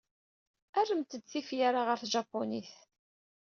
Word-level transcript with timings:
Rremt-d 0.79 1.23
tifyar-a 1.29 1.81
ɣer 1.83 1.97
tjapunit. 2.05 2.71